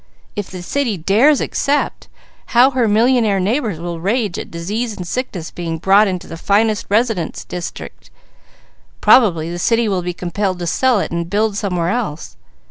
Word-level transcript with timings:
If 0.35 0.49
the 0.49 0.63
city 0.63 0.97
dares 0.97 1.41
accept, 1.41 2.07
how 2.57 2.71
her 2.71 2.87
millionaire 2.87 3.39
neighbours 3.39 3.79
will 3.79 3.99
rage 4.01 4.39
at 4.39 4.49
disease 4.49 4.97
and 4.97 5.07
sickness 5.07 5.51
being 5.51 5.77
brought 5.77 6.07
into 6.07 6.25
the 6.25 6.37
finest 6.37 6.87
residence 6.89 7.45
district! 7.45 8.09
Probably 8.99 9.51
the 9.51 9.59
city 9.59 9.87
will 9.87 10.01
be 10.01 10.13
compelled 10.15 10.57
to 10.57 10.65
sell 10.65 10.99
it 11.01 11.11
and 11.11 11.29
build 11.29 11.55
somewhere 11.55 11.89
else. 11.89 12.35